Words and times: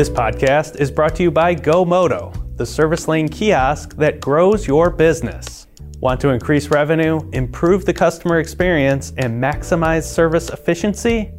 This 0.00 0.08
podcast 0.08 0.80
is 0.80 0.90
brought 0.90 1.14
to 1.16 1.22
you 1.22 1.30
by 1.30 1.54
GoMoto, 1.54 2.56
the 2.56 2.64
service 2.64 3.06
lane 3.06 3.28
kiosk 3.28 3.96
that 3.96 4.18
grows 4.18 4.66
your 4.66 4.88
business. 4.88 5.66
Want 6.00 6.22
to 6.22 6.30
increase 6.30 6.70
revenue, 6.70 7.20
improve 7.34 7.84
the 7.84 7.92
customer 7.92 8.38
experience, 8.38 9.12
and 9.18 9.38
maximize 9.38 10.04
service 10.04 10.48
efficiency? 10.48 11.30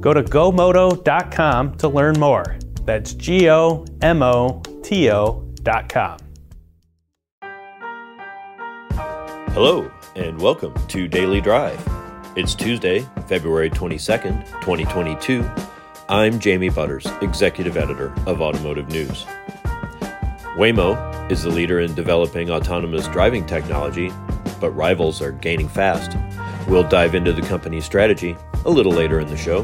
Go 0.00 0.14
to 0.14 0.22
gomoto.com 0.22 1.76
to 1.76 1.88
learn 1.88 2.18
more. 2.18 2.56
That's 2.86 3.12
G 3.12 3.50
O 3.50 3.84
M 4.00 4.22
O 4.22 4.62
T 4.82 5.10
O.com. 5.10 6.16
Hello, 9.52 9.92
and 10.16 10.40
welcome 10.40 10.72
to 10.88 11.08
Daily 11.08 11.42
Drive. 11.42 11.78
It's 12.36 12.54
Tuesday, 12.54 13.06
February 13.28 13.68
22nd, 13.68 14.46
2022. 14.62 15.42
I'm 16.08 16.40
Jamie 16.40 16.68
Butters, 16.68 17.06
Executive 17.22 17.76
Editor 17.76 18.12
of 18.26 18.42
Automotive 18.42 18.88
News. 18.88 19.24
Waymo 20.56 21.30
is 21.30 21.44
the 21.44 21.48
leader 21.48 21.78
in 21.78 21.94
developing 21.94 22.50
autonomous 22.50 23.06
driving 23.06 23.46
technology, 23.46 24.10
but 24.60 24.72
rivals 24.72 25.22
are 25.22 25.30
gaining 25.30 25.68
fast. 25.68 26.18
We'll 26.68 26.82
dive 26.82 27.14
into 27.14 27.32
the 27.32 27.42
company's 27.42 27.84
strategy 27.84 28.36
a 28.64 28.70
little 28.70 28.92
later 28.92 29.20
in 29.20 29.28
the 29.28 29.36
show. 29.36 29.62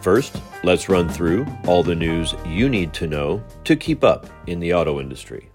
First, 0.00 0.40
let's 0.62 0.88
run 0.88 1.08
through 1.08 1.44
all 1.66 1.82
the 1.82 1.96
news 1.96 2.36
you 2.46 2.68
need 2.68 2.92
to 2.94 3.08
know 3.08 3.42
to 3.64 3.74
keep 3.74 4.04
up 4.04 4.28
in 4.46 4.60
the 4.60 4.72
auto 4.72 5.00
industry. 5.00 5.50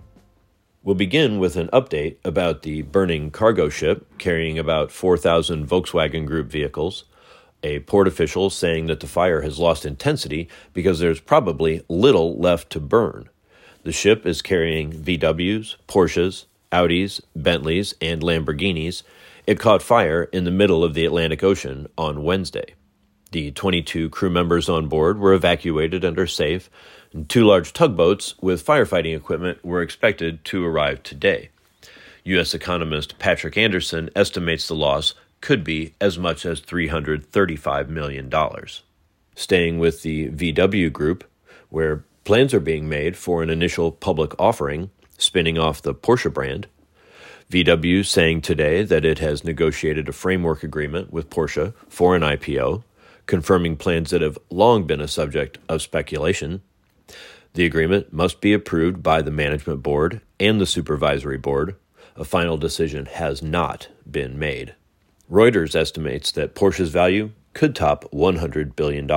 We'll 0.83 0.95
begin 0.95 1.39
with 1.39 1.55
an 1.55 1.69
update 1.69 2.17
about 2.25 2.63
the 2.63 2.81
burning 2.81 3.31
cargo 3.31 3.69
ship 3.69 4.05
carrying 4.17 4.59
about 4.59 4.91
4,000 4.91 5.65
Volkswagen 5.65 6.25
Group 6.25 6.47
vehicles 6.47 7.05
a 7.67 7.79
port 7.81 8.07
official 8.07 8.49
saying 8.49 8.87
that 8.87 9.01
the 9.01 9.07
fire 9.07 9.41
has 9.41 9.59
lost 9.59 9.85
intensity 9.85 10.47
because 10.73 10.99
there's 10.99 11.19
probably 11.19 11.83
little 11.89 12.37
left 12.37 12.69
to 12.71 12.79
burn. 12.79 13.29
The 13.83 13.91
ship 13.91 14.25
is 14.25 14.41
carrying 14.41 14.91
VWs, 14.91 15.75
Porsches, 15.87 16.45
Audis, 16.71 17.21
Bentleys, 17.35 17.93
and 18.01 18.21
Lamborghinis. 18.21 19.03
It 19.45 19.59
caught 19.59 19.81
fire 19.81 20.23
in 20.23 20.45
the 20.45 20.51
middle 20.51 20.83
of 20.83 20.93
the 20.93 21.05
Atlantic 21.05 21.43
Ocean 21.43 21.87
on 21.97 22.23
Wednesday. 22.23 22.75
The 23.31 23.51
22 23.51 24.09
crew 24.09 24.29
members 24.29 24.69
on 24.69 24.87
board 24.87 25.19
were 25.19 25.33
evacuated 25.33 26.03
and 26.03 26.17
are 26.17 26.27
safe, 26.27 26.69
and 27.11 27.27
two 27.27 27.45
large 27.45 27.73
tugboats 27.73 28.35
with 28.41 28.65
firefighting 28.65 29.15
equipment 29.15 29.63
were 29.63 29.81
expected 29.81 30.45
to 30.45 30.65
arrive 30.65 31.03
today. 31.03 31.49
U.S. 32.23 32.53
economist 32.53 33.19
Patrick 33.19 33.57
Anderson 33.57 34.09
estimates 34.15 34.67
the 34.67 34.75
loss 34.75 35.13
could 35.41 35.63
be 35.63 35.93
as 36.01 36.17
much 36.17 36.45
as 36.45 36.61
$335 36.61 37.89
million. 37.89 38.31
Staying 39.35 39.79
with 39.79 40.01
the 40.01 40.29
VW 40.29 40.91
Group, 40.91 41.23
where 41.69 42.03
plans 42.23 42.53
are 42.53 42.59
being 42.59 42.89
made 42.89 43.15
for 43.15 43.43
an 43.43 43.49
initial 43.49 43.91
public 43.91 44.33
offering 44.39 44.89
spinning 45.17 45.57
off 45.57 45.81
the 45.81 45.95
Porsche 45.95 46.33
brand, 46.33 46.67
VW 47.49 48.05
saying 48.05 48.41
today 48.41 48.83
that 48.83 49.05
it 49.05 49.19
has 49.19 49.43
negotiated 49.43 50.09
a 50.09 50.13
framework 50.13 50.63
agreement 50.63 51.11
with 51.11 51.29
Porsche 51.29 51.73
for 51.87 52.15
an 52.15 52.21
IPO, 52.21 52.83
confirming 53.25 53.77
plans 53.77 54.11
that 54.11 54.21
have 54.21 54.37
long 54.49 54.85
been 54.85 55.01
a 55.01 55.07
subject 55.07 55.57
of 55.69 55.81
speculation. 55.81 56.61
The 57.53 57.65
agreement 57.65 58.11
must 58.11 58.41
be 58.41 58.53
approved 58.53 59.01
by 59.01 59.21
the 59.21 59.31
management 59.31 59.81
board 59.81 60.21
and 60.39 60.59
the 60.59 60.65
supervisory 60.65 61.37
board. 61.37 61.75
A 62.15 62.25
final 62.25 62.57
decision 62.57 63.05
has 63.05 63.41
not 63.41 63.87
been 64.09 64.37
made. 64.37 64.75
Reuters 65.29 65.75
estimates 65.75 66.31
that 66.31 66.55
Porsche's 66.55 66.89
value 66.89 67.31
could 67.53 67.75
top 67.75 68.05
$100 68.13 68.77
billion. 68.77 69.09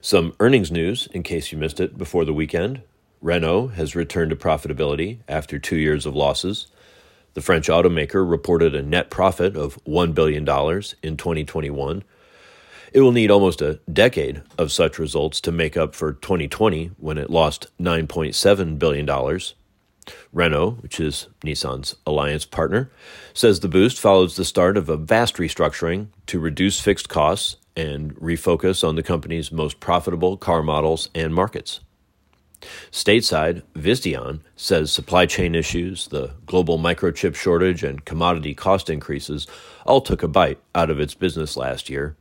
Some 0.00 0.34
earnings 0.40 0.70
news, 0.70 1.08
in 1.12 1.22
case 1.22 1.52
you 1.52 1.58
missed 1.58 1.78
it 1.78 1.98
before 1.98 2.24
the 2.24 2.32
weekend. 2.32 2.80
Renault 3.20 3.68
has 3.68 3.94
returned 3.94 4.30
to 4.30 4.36
profitability 4.36 5.18
after 5.28 5.58
two 5.58 5.76
years 5.76 6.06
of 6.06 6.14
losses. 6.14 6.68
The 7.34 7.42
French 7.42 7.68
automaker 7.68 8.28
reported 8.28 8.74
a 8.74 8.82
net 8.82 9.10
profit 9.10 9.56
of 9.56 9.78
$1 9.84 10.14
billion 10.14 10.42
in 11.02 11.16
2021. 11.18 12.02
It 12.94 13.00
will 13.00 13.12
need 13.12 13.30
almost 13.30 13.60
a 13.60 13.80
decade 13.92 14.40
of 14.56 14.72
such 14.72 14.98
results 14.98 15.38
to 15.42 15.52
make 15.52 15.76
up 15.76 15.94
for 15.94 16.14
2020 16.14 16.92
when 16.96 17.18
it 17.18 17.28
lost 17.28 17.66
$9.7 17.78 18.78
billion. 18.78 19.06
Renault, 20.32 20.78
which 20.80 21.00
is 21.00 21.28
Nissan's 21.44 21.96
alliance 22.06 22.44
partner, 22.44 22.90
says 23.32 23.60
the 23.60 23.68
boost 23.68 23.98
follows 23.98 24.36
the 24.36 24.44
start 24.44 24.76
of 24.76 24.88
a 24.88 24.96
vast 24.96 25.36
restructuring 25.36 26.08
to 26.26 26.38
reduce 26.38 26.80
fixed 26.80 27.08
costs 27.08 27.56
and 27.76 28.14
refocus 28.16 28.86
on 28.86 28.96
the 28.96 29.02
company's 29.02 29.50
most 29.50 29.80
profitable 29.80 30.36
car 30.36 30.62
models 30.62 31.08
and 31.14 31.34
markets. 31.34 31.80
Stateside, 32.90 33.62
Visteon 33.74 34.40
says 34.56 34.90
supply 34.90 35.26
chain 35.26 35.54
issues, 35.54 36.08
the 36.08 36.32
global 36.46 36.78
microchip 36.78 37.34
shortage, 37.34 37.82
and 37.82 38.04
commodity 38.04 38.54
cost 38.54 38.88
increases 38.88 39.46
all 39.84 40.00
took 40.00 40.22
a 40.22 40.28
bite 40.28 40.60
out 40.74 40.90
of 40.90 41.00
its 41.00 41.14
business 41.14 41.56
last 41.56 41.90
year. 41.90 42.16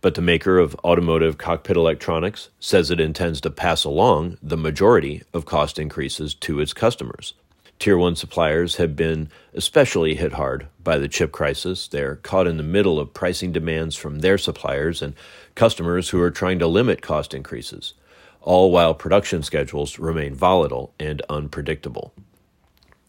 But 0.00 0.14
the 0.14 0.22
maker 0.22 0.58
of 0.58 0.76
automotive 0.84 1.38
cockpit 1.38 1.76
electronics 1.76 2.50
says 2.60 2.90
it 2.90 3.00
intends 3.00 3.40
to 3.42 3.50
pass 3.50 3.84
along 3.84 4.38
the 4.42 4.56
majority 4.56 5.22
of 5.32 5.46
cost 5.46 5.78
increases 5.78 6.34
to 6.34 6.60
its 6.60 6.72
customers. 6.72 7.34
Tier 7.78 7.98
1 7.98 8.16
suppliers 8.16 8.76
have 8.76 8.96
been 8.96 9.28
especially 9.52 10.14
hit 10.14 10.32
hard 10.32 10.68
by 10.82 10.96
the 10.96 11.08
chip 11.08 11.32
crisis. 11.32 11.88
They're 11.88 12.16
caught 12.16 12.46
in 12.46 12.56
the 12.56 12.62
middle 12.62 13.00
of 13.00 13.12
pricing 13.12 13.52
demands 13.52 13.96
from 13.96 14.20
their 14.20 14.38
suppliers 14.38 15.02
and 15.02 15.14
customers 15.54 16.10
who 16.10 16.20
are 16.20 16.30
trying 16.30 16.58
to 16.60 16.66
limit 16.66 17.02
cost 17.02 17.34
increases, 17.34 17.94
all 18.40 18.70
while 18.70 18.94
production 18.94 19.42
schedules 19.42 19.98
remain 19.98 20.34
volatile 20.34 20.94
and 20.98 21.20
unpredictable. 21.28 22.14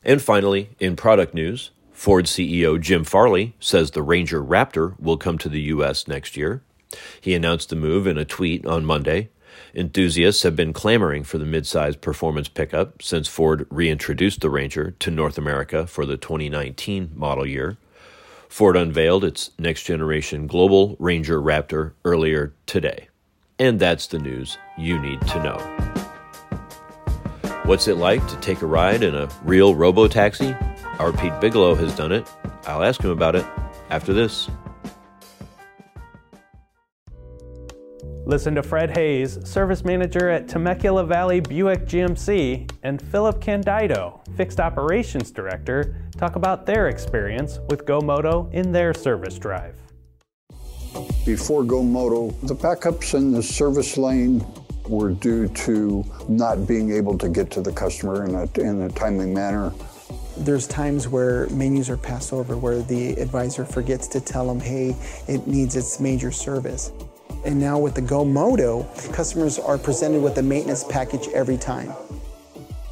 And 0.03 0.21
finally, 0.21 0.69
in 0.79 0.95
product 0.95 1.33
news, 1.33 1.71
Ford 1.95 2.25
CEO 2.25 2.79
Jim 2.79 3.05
Farley 3.05 3.55
says 3.59 3.91
the 3.91 4.03
Ranger 4.03 4.43
Raptor 4.43 4.99
will 4.99 5.17
come 5.17 5.37
to 5.39 5.49
the 5.49 5.61
U.S. 5.61 6.09
next 6.09 6.35
year. 6.35 6.61
He 7.19 7.33
announced 7.33 7.69
the 7.69 7.75
move 7.77 8.05
in 8.05 8.17
a 8.17 8.25
tweet 8.25 8.65
on 8.65 8.85
Monday. 8.85 9.29
Enthusiasts 9.73 10.43
have 10.43 10.57
been 10.57 10.73
clamoring 10.73 11.23
for 11.23 11.37
the 11.37 11.45
midsize 11.45 11.99
performance 11.99 12.49
pickup 12.49 13.01
since 13.01 13.29
Ford 13.29 13.65
reintroduced 13.71 14.41
the 14.41 14.49
Ranger 14.49 14.91
to 14.99 15.09
North 15.09 15.37
America 15.37 15.87
for 15.87 16.05
the 16.05 16.17
2019 16.17 17.11
model 17.15 17.47
year. 17.47 17.77
Ford 18.49 18.75
unveiled 18.75 19.23
its 19.23 19.51
next 19.57 19.83
generation 19.83 20.47
global 20.47 20.97
Ranger 20.99 21.41
Raptor 21.41 21.93
earlier 22.03 22.53
today. 22.65 23.07
And 23.57 23.79
that's 23.79 24.07
the 24.07 24.19
news 24.19 24.57
you 24.77 24.99
need 24.99 25.21
to 25.21 25.41
know. 25.41 25.57
What's 27.63 27.87
it 27.87 27.95
like 27.95 28.25
to 28.27 28.35
take 28.41 28.61
a 28.61 28.67
ride 28.67 29.01
in 29.01 29.15
a 29.15 29.29
real 29.43 29.73
robo 29.73 30.09
taxi? 30.09 30.55
Our 30.99 31.11
Pete 31.11 31.37
Bigelow 31.41 31.75
has 31.75 31.93
done 31.93 32.13
it. 32.13 32.25
I'll 32.65 32.83
ask 32.83 33.01
him 33.01 33.09
about 33.09 33.35
it 33.35 33.45
after 33.89 34.13
this. 34.13 34.49
Listen 38.25 38.55
to 38.55 38.63
Fred 38.63 38.95
Hayes, 38.95 39.37
service 39.47 39.83
manager 39.83 40.29
at 40.29 40.47
Temecula 40.47 41.03
Valley 41.03 41.41
Buick 41.41 41.85
GMC, 41.85 42.71
and 42.81 42.99
Philip 42.99 43.41
Candido, 43.41 44.21
fixed 44.35 44.59
operations 44.59 45.31
director, 45.31 46.01
talk 46.17 46.37
about 46.37 46.65
their 46.65 46.87
experience 46.87 47.59
with 47.69 47.85
GoMoto 47.85 48.51
in 48.53 48.71
their 48.71 48.93
service 48.93 49.37
drive. 49.37 49.75
Before 51.25 51.63
GoMoto, 51.63 52.33
the 52.47 52.55
backups 52.55 53.13
in 53.13 53.31
the 53.31 53.43
service 53.43 53.97
lane 53.97 54.43
were 54.87 55.11
due 55.11 55.49
to 55.49 56.05
not 56.29 56.65
being 56.65 56.93
able 56.93 57.17
to 57.17 57.27
get 57.27 57.51
to 57.51 57.61
the 57.61 57.71
customer 57.73 58.25
in 58.25 58.33
a, 58.33 58.59
in 58.59 58.81
a 58.83 58.89
timely 58.89 59.27
manner 59.27 59.73
there's 60.37 60.67
times 60.67 61.07
where 61.07 61.47
menus 61.49 61.89
are 61.89 61.97
passed 61.97 62.33
over 62.33 62.57
where 62.57 62.81
the 62.81 63.13
advisor 63.13 63.65
forgets 63.65 64.07
to 64.09 64.19
tell 64.19 64.47
them, 64.47 64.59
hey, 64.59 64.95
it 65.27 65.47
needs 65.47 65.75
its 65.75 65.99
major 65.99 66.31
service. 66.31 66.91
And 67.45 67.59
now 67.59 67.77
with 67.77 67.95
the 67.95 68.01
GoMoto, 68.01 69.13
customers 69.13 69.59
are 69.59 69.77
presented 69.77 70.21
with 70.21 70.37
a 70.37 70.43
maintenance 70.43 70.83
package 70.83 71.27
every 71.29 71.57
time. 71.57 71.93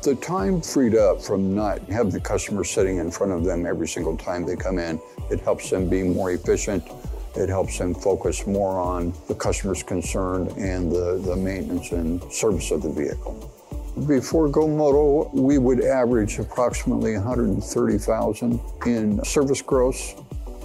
The 0.03 0.15
time 0.15 0.61
freed 0.61 0.95
up 0.95 1.21
from 1.21 1.55
not 1.55 1.79
having 1.83 2.11
the 2.11 2.19
customer 2.19 2.63
sitting 2.63 2.97
in 2.97 3.09
front 3.09 3.31
of 3.31 3.43
them 3.43 3.65
every 3.65 3.87
single 3.87 4.17
time 4.17 4.45
they 4.45 4.55
come 4.55 4.77
in, 4.77 4.99
it 5.31 5.39
helps 5.39 5.69
them 5.69 5.89
be 5.89 6.03
more 6.03 6.31
efficient. 6.31 6.83
It 7.35 7.49
helps 7.49 7.79
them 7.79 7.95
focus 7.95 8.45
more 8.45 8.79
on 8.79 9.13
the 9.27 9.33
customer's 9.33 9.81
concern 9.81 10.49
and 10.57 10.91
the, 10.91 11.19
the 11.25 11.35
maintenance 11.35 11.91
and 11.91 12.21
service 12.31 12.69
of 12.69 12.83
the 12.83 12.91
vehicle. 12.91 13.49
Before 14.07 14.49
GoMoto, 14.49 15.31
we 15.33 15.59
would 15.59 15.83
average 15.83 16.39
approximately 16.39 17.13
130,000 17.13 18.59
in 18.87 19.23
service 19.23 19.61
gross. 19.61 20.15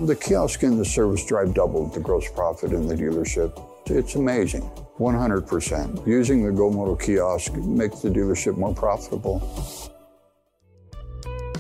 The 0.01 0.17
kiosk 0.17 0.63
and 0.63 0.81
the 0.81 0.85
service 0.85 1.27
drive 1.27 1.53
doubled 1.53 1.93
the 1.93 2.01
gross 2.01 2.31
profit 2.33 2.73
in 2.73 2.89
the 2.89 2.95
dealership. 2.95 3.63
It's 3.87 4.15
amazing. 4.15 4.63
100%. 4.99 6.07
Using 6.07 6.43
the 6.43 6.51
GoMoto 6.51 6.99
kiosk 6.99 7.53
makes 7.53 8.01
the 8.01 8.09
dealership 8.09 8.57
more 8.57 8.75
profitable. 8.75 9.41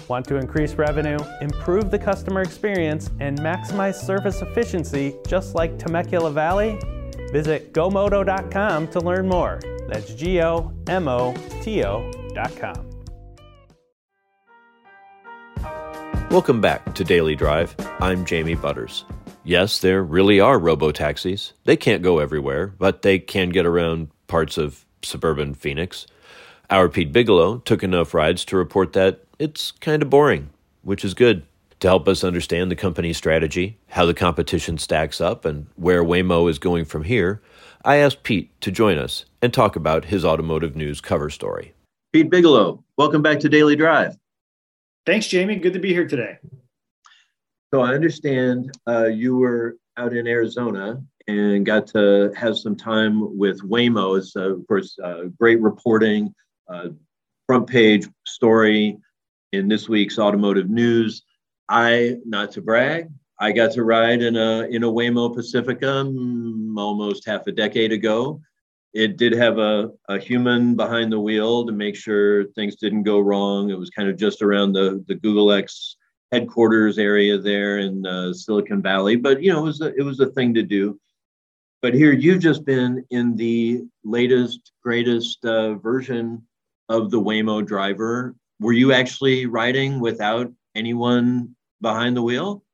Want 0.08 0.26
to 0.28 0.36
increase 0.36 0.74
revenue, 0.74 1.18
improve 1.42 1.90
the 1.90 1.98
customer 1.98 2.40
experience, 2.40 3.10
and 3.20 3.38
maximize 3.40 3.96
service 3.96 4.40
efficiency 4.40 5.16
just 5.26 5.54
like 5.54 5.78
Temecula 5.78 6.30
Valley? 6.30 6.80
Visit 7.30 7.74
gomoto.com 7.74 8.88
to 8.88 9.00
learn 9.00 9.28
more. 9.28 9.60
That's 9.88 10.12
G 10.12 10.42
O 10.42 10.70
M 10.86 11.08
O 11.08 11.34
T 11.62 11.82
O.com. 11.82 12.90
Welcome 16.30 16.60
back 16.60 16.94
to 16.94 17.04
Daily 17.04 17.34
Drive. 17.34 17.74
I'm 17.98 18.26
Jamie 18.26 18.54
Butters. 18.54 19.06
Yes, 19.44 19.80
there 19.80 20.02
really 20.02 20.40
are 20.40 20.58
robo 20.58 20.92
taxis. 20.92 21.54
They 21.64 21.74
can't 21.74 22.02
go 22.02 22.18
everywhere, 22.18 22.66
but 22.66 23.00
they 23.00 23.18
can 23.18 23.48
get 23.48 23.64
around 23.64 24.08
parts 24.26 24.58
of 24.58 24.84
suburban 25.02 25.54
Phoenix. 25.54 26.06
Our 26.68 26.90
Pete 26.90 27.10
Bigelow 27.10 27.58
took 27.58 27.82
enough 27.82 28.12
rides 28.12 28.44
to 28.44 28.58
report 28.58 28.92
that 28.92 29.24
it's 29.38 29.70
kind 29.70 30.02
of 30.02 30.10
boring, 30.10 30.50
which 30.82 31.02
is 31.02 31.14
good. 31.14 31.46
To 31.80 31.86
help 31.86 32.08
us 32.08 32.24
understand 32.24 32.72
the 32.72 32.76
company's 32.76 33.16
strategy, 33.16 33.78
how 33.88 34.04
the 34.04 34.14
competition 34.14 34.78
stacks 34.78 35.20
up, 35.20 35.44
and 35.44 35.68
where 35.76 36.02
Waymo 36.02 36.50
is 36.50 36.58
going 36.58 36.84
from 36.84 37.04
here, 37.04 37.40
I 37.84 37.96
asked 37.96 38.24
Pete 38.24 38.50
to 38.62 38.72
join 38.72 38.98
us 38.98 39.26
and 39.40 39.54
talk 39.54 39.76
about 39.76 40.06
his 40.06 40.24
automotive 40.24 40.74
news 40.74 41.00
cover 41.00 41.30
story. 41.30 41.74
Pete 42.12 42.30
Bigelow, 42.30 42.82
welcome 42.96 43.22
back 43.22 43.38
to 43.40 43.48
Daily 43.48 43.76
Drive. 43.76 44.16
Thanks, 45.06 45.28
Jamie. 45.28 45.54
Good 45.54 45.72
to 45.74 45.78
be 45.78 45.92
here 45.92 46.08
today. 46.08 46.38
So 47.72 47.80
I 47.80 47.94
understand 47.94 48.72
uh, 48.88 49.06
you 49.06 49.36
were 49.36 49.76
out 49.96 50.12
in 50.12 50.26
Arizona 50.26 51.00
and 51.28 51.64
got 51.64 51.86
to 51.88 52.32
have 52.36 52.58
some 52.58 52.74
time 52.74 53.38
with 53.38 53.62
Waymo. 53.62 54.18
It's, 54.18 54.34
uh, 54.34 54.54
of 54.54 54.66
course, 54.66 54.98
uh, 55.02 55.24
great 55.38 55.60
reporting, 55.60 56.34
uh, 56.68 56.88
front 57.46 57.68
page 57.68 58.08
story 58.26 58.98
in 59.52 59.68
this 59.68 59.88
week's 59.88 60.18
automotive 60.18 60.68
news. 60.68 61.22
I, 61.68 62.16
not 62.24 62.52
to 62.52 62.62
brag, 62.62 63.08
I 63.40 63.52
got 63.52 63.72
to 63.72 63.84
ride 63.84 64.22
in 64.22 64.36
a 64.36 64.62
in 64.62 64.82
a 64.82 64.90
Waymo 64.90 65.34
Pacifica 65.34 66.04
mm, 66.04 66.76
almost 66.76 67.26
half 67.26 67.46
a 67.46 67.52
decade 67.52 67.92
ago. 67.92 68.40
It 68.94 69.16
did 69.16 69.32
have 69.34 69.58
a, 69.58 69.92
a 70.08 70.18
human 70.18 70.74
behind 70.74 71.12
the 71.12 71.20
wheel 71.20 71.66
to 71.66 71.72
make 71.72 71.94
sure 71.94 72.46
things 72.52 72.76
didn't 72.76 73.04
go 73.04 73.20
wrong. 73.20 73.70
It 73.70 73.78
was 73.78 73.90
kind 73.90 74.08
of 74.08 74.16
just 74.16 74.42
around 74.42 74.72
the, 74.72 75.04
the 75.06 75.14
Google 75.14 75.52
X 75.52 75.96
headquarters 76.32 76.98
area 76.98 77.38
there 77.38 77.78
in 77.78 78.04
uh, 78.06 78.32
Silicon 78.32 78.82
Valley. 78.82 79.14
But 79.16 79.42
you 79.42 79.52
know, 79.52 79.60
it 79.60 79.64
was 79.64 79.80
a, 79.82 79.94
it 79.94 80.02
was 80.02 80.20
a 80.20 80.30
thing 80.30 80.54
to 80.54 80.62
do. 80.62 80.98
But 81.80 81.94
here 81.94 82.12
you've 82.12 82.42
just 82.42 82.64
been 82.64 83.04
in 83.10 83.36
the 83.36 83.82
latest, 84.02 84.72
greatest 84.82 85.44
uh, 85.44 85.74
version 85.74 86.44
of 86.88 87.10
the 87.10 87.20
Waymo 87.20 87.64
driver. 87.64 88.34
Were 88.58 88.72
you 88.72 88.92
actually 88.92 89.46
riding 89.46 90.00
without 90.00 90.50
anyone 90.74 91.54
behind 91.80 92.16
the 92.16 92.22
wheel? 92.22 92.64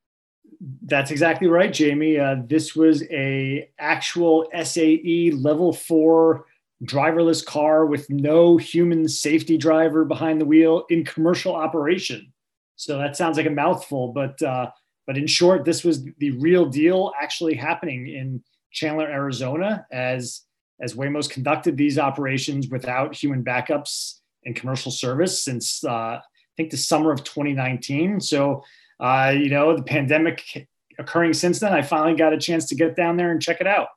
That's 0.83 1.11
exactly 1.11 1.47
right, 1.47 1.71
Jamie. 1.71 2.17
Uh, 2.17 2.37
this 2.47 2.75
was 2.75 3.03
a 3.11 3.69
actual 3.79 4.49
SAE 4.63 5.31
level 5.35 5.73
four 5.73 6.45
driverless 6.83 7.45
car 7.45 7.85
with 7.85 8.09
no 8.09 8.57
human 8.57 9.07
safety 9.07 9.57
driver 9.57 10.05
behind 10.05 10.39
the 10.39 10.45
wheel 10.45 10.85
in 10.89 11.03
commercial 11.03 11.55
operation. 11.55 12.31
So 12.75 12.97
that 12.97 13.15
sounds 13.15 13.37
like 13.37 13.45
a 13.45 13.51
mouthful, 13.51 14.09
but 14.09 14.41
uh, 14.41 14.71
but 15.07 15.17
in 15.17 15.27
short, 15.27 15.65
this 15.65 15.83
was 15.83 16.03
the 16.17 16.31
real 16.31 16.65
deal 16.65 17.13
actually 17.21 17.55
happening 17.55 18.07
in 18.07 18.43
Chandler, 18.71 19.07
Arizona, 19.07 19.85
as 19.91 20.41
as 20.81 20.93
Waymo's 20.93 21.27
conducted 21.27 21.77
these 21.77 21.97
operations 21.97 22.67
without 22.67 23.15
human 23.15 23.43
backups 23.43 24.19
in 24.43 24.53
commercial 24.53 24.91
service 24.91 25.41
since 25.41 25.83
uh, 25.85 26.19
I 26.19 26.21
think 26.57 26.69
the 26.69 26.77
summer 26.77 27.11
of 27.11 27.23
2019. 27.23 28.19
So 28.19 28.63
uh, 28.99 29.33
you 29.35 29.49
know 29.49 29.75
the 29.75 29.83
pandemic 29.83 30.67
occurring 30.97 31.33
since 31.33 31.59
then, 31.59 31.73
I 31.73 31.81
finally 31.81 32.15
got 32.15 32.33
a 32.33 32.37
chance 32.37 32.67
to 32.67 32.75
get 32.75 32.95
down 32.95 33.17
there 33.17 33.31
and 33.31 33.41
check 33.41 33.61
it 33.61 33.67
out. 33.67 33.87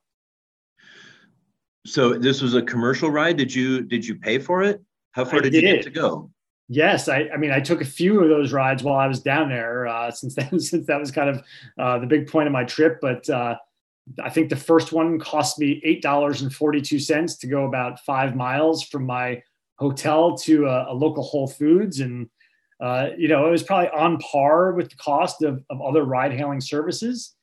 So 1.86 2.14
this 2.14 2.42
was 2.42 2.54
a 2.54 2.62
commercial 2.62 3.10
ride. 3.10 3.36
Did 3.36 3.54
you 3.54 3.82
did 3.82 4.06
you 4.06 4.16
pay 4.16 4.38
for 4.38 4.62
it? 4.62 4.82
How 5.12 5.24
far 5.24 5.40
did, 5.40 5.52
did, 5.52 5.62
you 5.62 5.74
get 5.76 5.82
to 5.84 5.90
go? 5.90 6.30
Yes, 6.68 7.08
I, 7.08 7.28
I 7.32 7.38
mean, 7.38 7.50
I 7.50 7.60
took 7.60 7.80
a 7.80 7.86
few 7.86 8.22
of 8.22 8.28
those 8.28 8.52
rides 8.52 8.82
while 8.82 8.98
I 8.98 9.06
was 9.06 9.20
down 9.20 9.48
there, 9.48 9.86
uh, 9.86 10.10
since 10.10 10.34
that 10.34 10.60
since 10.60 10.86
that 10.86 11.00
was 11.00 11.10
kind 11.10 11.30
of 11.30 11.42
uh, 11.78 11.98
the 11.98 12.06
big 12.06 12.28
point 12.28 12.46
of 12.46 12.52
my 12.52 12.64
trip. 12.64 12.98
But 13.00 13.28
uh, 13.30 13.56
I 14.22 14.30
think 14.30 14.50
the 14.50 14.56
first 14.56 14.92
one 14.92 15.18
cost 15.18 15.58
me 15.58 15.80
eight 15.84 16.02
dollars 16.02 16.42
and 16.42 16.52
forty 16.52 16.80
two 16.80 16.98
cents 16.98 17.36
to 17.38 17.46
go 17.46 17.66
about 17.66 18.00
five 18.00 18.36
miles 18.36 18.82
from 18.82 19.06
my 19.06 19.42
hotel 19.76 20.36
to 20.36 20.66
a, 20.66 20.92
a 20.92 20.94
local 20.94 21.22
Whole 21.22 21.48
Foods, 21.48 22.00
and 22.00 22.28
uh, 22.80 23.08
you 23.16 23.28
know, 23.28 23.46
it 23.46 23.50
was 23.50 23.62
probably 23.62 23.88
on 23.90 24.18
par 24.18 24.72
with 24.72 24.90
the 24.90 24.96
cost 24.96 25.42
of, 25.42 25.62
of 25.70 25.80
other 25.82 26.04
ride 26.04 26.32
hailing 26.32 26.60
services. 26.60 27.34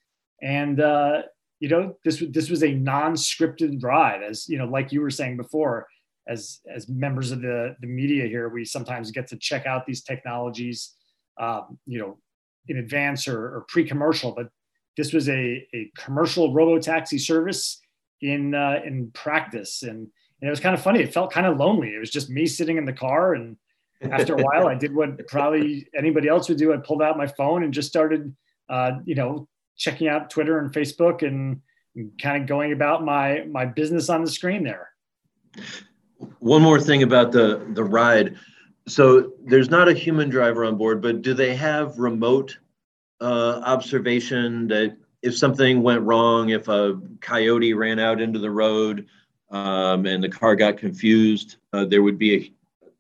And 0.42 0.80
uh, 0.80 1.24
you 1.60 1.70
know, 1.70 1.96
this 2.04 2.24
this 2.30 2.50
was 2.50 2.64
a 2.64 2.74
non 2.74 3.14
scripted 3.14 3.84
ride, 3.84 4.24
as 4.24 4.48
you 4.48 4.58
know, 4.58 4.66
like 4.66 4.92
you 4.92 5.02
were 5.02 5.10
saying 5.10 5.38
before 5.38 5.88
as 6.28 6.60
as 6.74 6.90
members 6.90 7.32
of 7.32 7.42
the 7.42 7.76
the 7.82 7.88
media 7.88 8.28
here, 8.28 8.50
we 8.50 8.66
sometimes 8.66 9.12
get 9.12 9.28
to 9.28 9.38
check 9.38 9.66
out 9.66 9.86
these 9.86 10.04
technologies, 10.04 10.94
um, 11.40 11.78
you 11.86 12.00
know, 12.00 12.18
in 12.68 12.78
advance 12.78 13.28
or, 13.28 13.38
or 13.38 13.66
pre-commercial. 13.68 14.32
But 14.32 14.50
this 14.98 15.14
was 15.14 15.30
a 15.30 15.68
a 15.74 15.92
commercial 15.98 16.54
robo 16.54 16.80
taxi 16.80 17.18
service 17.18 17.80
in 18.22 18.56
uh, 18.56 18.80
in 18.86 19.12
practice, 19.12 19.84
and, 19.84 19.92
and 20.00 20.48
it 20.48 20.50
was 20.50 20.60
kind 20.60 20.76
of 20.76 20.82
funny. 20.82 21.02
It 21.02 21.14
felt 21.14 21.32
kind 21.32 21.46
of 21.46 21.58
lonely. 21.58 21.90
It 21.90 22.00
was 22.00 22.12
just 22.12 22.30
me 22.30 22.48
sitting 22.48 22.78
in 22.78 22.86
the 22.86 22.94
car, 22.94 23.34
and 23.34 23.58
after 24.02 24.36
a 24.36 24.42
while, 24.42 24.68
I 24.68 24.76
did 24.76 24.94
what 24.94 25.28
probably 25.28 25.88
anybody 25.98 26.28
else 26.28 26.50
would 26.50 26.58
do. 26.58 26.74
I 26.74 26.78
pulled 26.78 27.02
out 27.02 27.18
my 27.18 27.28
phone 27.28 27.64
and 27.64 27.74
just 27.74 27.88
started, 27.88 28.36
uh, 28.70 28.94
you 29.06 29.16
know, 29.16 29.48
checking 29.78 30.08
out 30.08 30.30
Twitter 30.30 30.60
and 30.60 30.72
Facebook 30.72 31.26
and, 31.26 31.62
kind 32.22 32.42
of 32.42 32.46
going 32.46 32.74
about 32.74 33.06
my 33.06 33.46
my 33.50 33.64
business 33.64 34.10
on 34.10 34.22
the 34.22 34.30
screen 34.30 34.66
there 34.66 34.90
one 36.40 36.62
more 36.62 36.80
thing 36.80 37.04
about 37.04 37.32
the 37.32 37.66
the 37.74 37.84
ride. 37.84 38.36
So 38.88 39.34
there's 39.44 39.70
not 39.70 39.88
a 39.88 39.94
human 39.94 40.30
driver 40.30 40.66
on 40.66 40.78
board, 40.78 41.02
but 41.02 41.22
do 41.22 41.34
they 41.34 41.56
have 41.56 41.98
remote 41.98 42.58
uh, 43.20 43.62
observation 43.66 44.68
that 44.68 44.96
if 45.24 45.36
something 45.36 45.82
went 45.82 46.04
wrong, 46.04 46.50
if 46.50 46.68
a 46.68 47.00
coyote 47.20 47.74
ran 47.74 47.98
out 47.98 48.22
into 48.22 48.38
the 48.38 48.52
road 48.52 49.08
um, 49.50 50.06
and 50.06 50.24
the 50.24 50.30
car 50.30 50.56
got 50.56 50.78
confused, 50.78 51.58
uh, 51.74 51.86
there 51.86 52.04
would 52.04 52.20
be 52.20 52.36
a, 52.36 52.54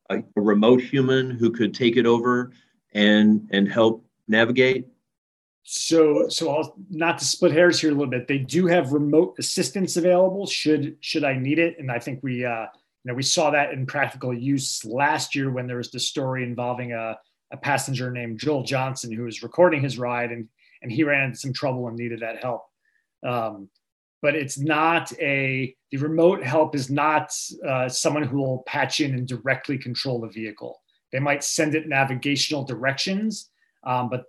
a, 0.09 0.17
a 0.17 0.41
remote 0.41 0.81
human 0.81 1.31
who 1.31 1.51
could 1.51 1.73
take 1.73 1.97
it 1.97 2.05
over 2.05 2.51
and 2.93 3.47
and 3.51 3.71
help 3.71 4.05
navigate 4.27 4.87
so 5.63 6.29
so 6.29 6.55
I'll 6.55 6.75
not 6.89 7.17
to 7.17 7.25
split 7.25 7.51
hairs 7.51 7.81
here 7.81 7.89
a 7.89 7.93
little 7.93 8.09
bit. 8.09 8.27
They 8.27 8.37
do 8.37 8.67
have 8.67 8.93
remote 8.93 9.35
assistance 9.39 9.97
available 9.97 10.45
should 10.45 10.95
should 10.99 11.23
I 11.23 11.37
need 11.37 11.57
it, 11.57 11.77
and 11.79 11.91
I 11.91 11.97
think 11.97 12.19
we 12.21 12.45
uh, 12.45 12.67
you 13.05 13.11
know, 13.11 13.15
we 13.15 13.23
saw 13.23 13.51
that 13.51 13.71
in 13.71 13.85
practical 13.85 14.33
use 14.33 14.83
last 14.83 15.35
year 15.35 15.51
when 15.51 15.67
there 15.67 15.77
was 15.77 15.91
the 15.91 15.99
story 15.99 16.43
involving 16.43 16.91
a, 16.91 17.15
a 17.51 17.57
passenger 17.57 18.09
named 18.09 18.39
Joel 18.39 18.63
Johnson 18.63 19.11
who 19.11 19.23
was 19.23 19.43
recording 19.43 19.83
his 19.83 19.99
ride 19.99 20.31
and, 20.31 20.49
and 20.81 20.91
he 20.91 21.03
ran 21.03 21.25
into 21.25 21.37
some 21.37 21.53
trouble 21.53 21.87
and 21.87 21.95
needed 21.95 22.21
that 22.21 22.41
help. 22.41 22.65
Um, 23.23 23.69
but 24.21 24.35
it's 24.35 24.57
not 24.57 25.11
a, 25.19 25.75
the 25.91 25.97
remote 25.97 26.43
help 26.43 26.75
is 26.75 26.89
not 26.89 27.31
uh, 27.67 27.87
someone 27.87 28.23
who 28.23 28.37
will 28.37 28.63
patch 28.65 28.99
in 28.99 29.13
and 29.13 29.27
directly 29.27 29.77
control 29.77 30.21
the 30.21 30.29
vehicle. 30.29 30.81
They 31.11 31.19
might 31.19 31.43
send 31.43 31.75
it 31.75 31.87
navigational 31.87 32.63
directions, 32.63 33.51
um, 33.85 34.09
but 34.09 34.23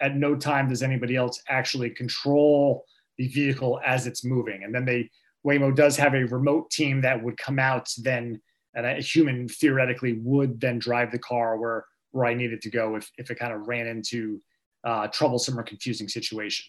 at 0.00 0.16
no 0.16 0.36
time 0.36 0.68
does 0.68 0.82
anybody 0.82 1.16
else 1.16 1.42
actually 1.48 1.90
control 1.90 2.84
the 3.18 3.28
vehicle 3.28 3.80
as 3.84 4.06
it's 4.06 4.24
moving. 4.24 4.64
And 4.64 4.74
then 4.74 4.84
they 4.84 5.10
Waymo 5.46 5.74
does 5.74 5.96
have 5.96 6.14
a 6.14 6.24
remote 6.24 6.70
team 6.70 7.00
that 7.00 7.22
would 7.22 7.36
come 7.38 7.58
out 7.58 7.88
then, 7.98 8.40
and 8.74 8.86
a 8.86 8.94
human 8.96 9.48
theoretically 9.48 10.20
would 10.22 10.60
then 10.60 10.78
drive 10.78 11.10
the 11.10 11.18
car 11.18 11.58
where 11.58 11.86
where 12.12 12.26
I 12.26 12.34
needed 12.34 12.60
to 12.62 12.70
go 12.70 12.96
if 12.96 13.10
if 13.16 13.30
it 13.30 13.38
kind 13.38 13.52
of 13.52 13.66
ran 13.66 13.86
into 13.86 14.40
uh, 14.84 15.08
troublesome 15.08 15.58
or 15.58 15.62
confusing 15.62 16.08
situation. 16.08 16.66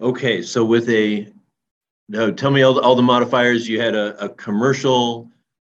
Okay, 0.00 0.42
so 0.42 0.64
with 0.64 0.88
a 0.88 1.28
no, 2.08 2.30
tell 2.30 2.50
me 2.50 2.62
all 2.62 2.74
the, 2.74 2.82
all 2.82 2.94
the 2.94 3.02
modifiers. 3.02 3.68
You 3.68 3.80
had 3.80 3.94
a, 3.94 4.24
a 4.24 4.28
commercial, 4.28 5.30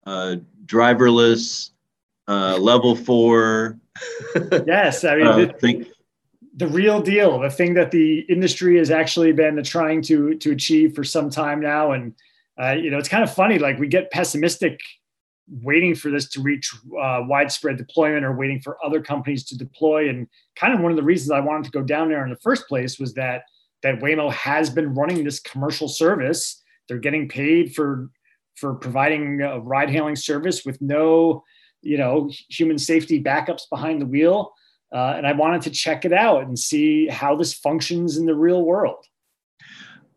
uh, 0.07 0.37
driverless, 0.67 1.71
uh, 2.27 2.59
level 2.59 2.95
four. 2.95 3.79
yes, 4.67 5.05
I 5.05 5.17
mean, 5.17 5.27
uh, 5.27 5.53
think 5.59 5.89
the 6.59 6.67
real 6.67 7.01
deal, 7.01 7.39
the 7.39 7.51
thing 7.51 7.75
that 7.75 7.91
the 7.91 8.21
industry 8.29 8.79
has 8.79 8.91
actually 8.91 9.33
been 9.33 9.63
trying 9.63 10.03
to 10.03 10.35
to 10.35 10.51
achieve 10.51 10.95
for 10.95 11.05
some 11.05 11.31
time 11.31 11.61
now. 11.61 11.93
And 11.93 12.15
uh, 12.61 12.73
you 12.73 12.91
know, 12.91 12.99
it's 12.99 13.09
kind 13.09 13.25
of 13.25 13.33
funny. 13.33 13.59
Like 13.59 13.79
we 13.79 13.87
get 13.87 14.11
pessimistic, 14.11 14.81
waiting 15.49 15.95
for 15.95 16.11
this 16.11 16.29
to 16.31 16.43
reach 16.43 16.75
uh, 17.01 17.23
widespread 17.27 17.79
deployment, 17.79 18.25
or 18.25 18.37
waiting 18.37 18.61
for 18.61 18.77
other 18.85 19.01
companies 19.01 19.45
to 19.47 19.57
deploy. 19.57 20.09
And 20.09 20.27
kind 20.57 20.75
of 20.75 20.81
one 20.81 20.91
of 20.91 20.97
the 20.97 21.03
reasons 21.03 21.31
I 21.31 21.41
wanted 21.41 21.65
to 21.65 21.71
go 21.71 21.83
down 21.83 22.09
there 22.09 22.25
in 22.25 22.31
the 22.31 22.37
first 22.37 22.69
place 22.69 22.99
was 22.99 23.15
that 23.15 23.45
that 23.83 24.01
Waymo 24.01 24.33
has 24.33 24.71
been 24.71 24.95
running 24.95 25.25
this 25.25 25.41
commercial 25.41 25.89
service. 25.89 26.63
They're 26.89 26.99
getting 26.99 27.29
paid 27.29 27.75
for 27.75 28.11
for 28.57 28.75
providing 28.75 29.41
a 29.43 29.61
ride 29.61 29.89
hailing 29.89 30.17
service 30.17 30.65
with 30.65 30.81
no, 30.83 31.45
you 31.81 31.97
know, 31.97 32.29
human 32.49 32.77
safety 32.77 33.23
backups 33.23 33.63
behind 33.71 34.01
the 34.01 34.07
wheel 34.07 34.53
uh, 34.93 35.15
and 35.17 35.27
I 35.27 35.33
wanted 35.33 35.63
to 35.63 35.71
check 35.71 36.05
it 36.05 36.13
out 36.13 36.45
and 36.45 36.59
see 36.59 37.09
how 37.09 37.37
this 37.37 37.55
functions 37.55 38.17
in 38.17 38.27
the 38.27 38.35
real 38.35 38.65
world. 38.65 39.05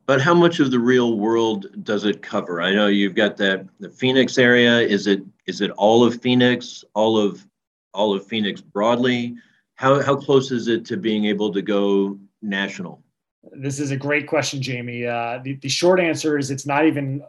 but 0.06 0.22
how 0.22 0.34
much 0.34 0.60
of 0.60 0.72
the 0.72 0.80
real 0.80 1.18
world 1.18 1.68
does 1.84 2.06
it 2.06 2.22
cover? 2.22 2.62
I 2.62 2.74
know 2.74 2.88
you've 2.88 3.16
got 3.16 3.38
that 3.38 3.66
the 3.80 3.90
Phoenix 3.90 4.38
area. 4.38 4.80
Is 4.80 5.08
it 5.08 5.24
is 5.46 5.62
it 5.62 5.72
all 5.72 6.04
of 6.04 6.22
Phoenix, 6.22 6.84
all 6.94 7.18
of 7.18 7.46
all 7.94 8.14
of 8.14 8.26
Phoenix 8.26 8.62
broadly? 8.62 9.36
How 9.76 10.02
how 10.02 10.16
close 10.16 10.52
is 10.52 10.68
it 10.68 10.86
to 10.86 10.98
being 10.98 11.26
able 11.26 11.52
to 11.54 11.62
go 11.62 12.18
national? 12.42 13.04
This 13.44 13.80
is 13.80 13.92
a 13.92 13.98
great 13.98 14.28
question, 14.28 14.62
Jamie. 14.62 15.06
Uh, 15.06 15.40
the, 15.44 15.56
the 15.56 15.70
short 15.70 16.00
answer 16.00 16.38
is 16.38 16.52
it's 16.52 16.66
not 16.66 16.86
even 16.86 17.24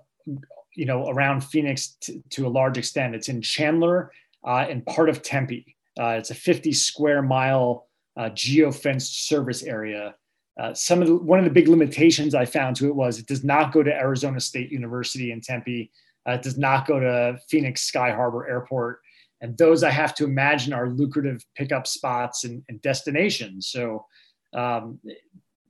you 0.74 0.84
know 0.84 1.08
around 1.08 1.42
Phoenix 1.42 1.96
t- 2.00 2.22
to 2.30 2.46
a 2.46 2.50
large 2.50 2.78
extent. 2.78 3.14
It's 3.14 3.28
in 3.28 3.40
Chandler 3.40 4.12
uh, 4.46 4.66
and 4.68 4.84
part 4.84 5.08
of 5.08 5.22
Tempe. 5.22 5.76
Uh, 5.98 6.16
it's 6.18 6.30
a 6.30 6.34
50 6.34 6.72
square 6.72 7.22
mile 7.22 7.86
uh, 8.16 8.30
geofenced 8.30 9.26
service 9.26 9.62
area. 9.62 10.14
Uh, 10.60 10.74
some 10.74 11.00
of 11.00 11.08
the, 11.08 11.16
one 11.16 11.38
of 11.38 11.44
the 11.44 11.50
big 11.50 11.68
limitations 11.68 12.34
I 12.34 12.44
found 12.44 12.76
to 12.76 12.86
it 12.88 12.94
was 12.94 13.18
it 13.18 13.26
does 13.26 13.42
not 13.42 13.72
go 13.72 13.82
to 13.82 13.92
Arizona 13.92 14.38
State 14.38 14.70
University 14.70 15.32
in 15.32 15.40
Tempe. 15.40 15.90
Uh, 16.28 16.32
it 16.32 16.42
does 16.42 16.58
not 16.58 16.86
go 16.86 17.00
to 17.00 17.38
Phoenix 17.48 17.82
Sky 17.82 18.10
Harbor 18.12 18.48
Airport, 18.48 19.00
and 19.40 19.56
those 19.56 19.82
I 19.82 19.90
have 19.90 20.14
to 20.16 20.24
imagine 20.24 20.72
are 20.72 20.90
lucrative 20.90 21.44
pickup 21.56 21.86
spots 21.86 22.44
and, 22.44 22.62
and 22.68 22.80
destinations. 22.82 23.68
So, 23.68 24.06
um, 24.54 25.00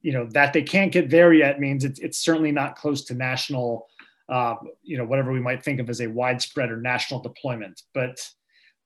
you 0.02 0.12
know 0.12 0.26
that 0.32 0.52
they 0.52 0.62
can't 0.62 0.92
get 0.92 1.10
there 1.10 1.32
yet 1.32 1.60
means 1.60 1.84
it's, 1.84 2.00
it's 2.00 2.18
certainly 2.18 2.52
not 2.52 2.76
close 2.76 3.04
to 3.04 3.14
national, 3.14 3.86
uh, 4.28 4.56
you 4.82 4.98
know, 4.98 5.04
whatever 5.04 5.32
we 5.32 5.40
might 5.40 5.62
think 5.62 5.80
of 5.80 5.88
as 5.88 6.00
a 6.00 6.08
widespread 6.08 6.70
or 6.70 6.80
national 6.80 7.20
deployment. 7.20 7.82
But 7.94 8.20